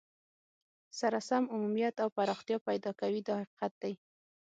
[0.99, 3.93] سره سم عمومیت او پراختیا پیدا کوي دا حقیقت دی.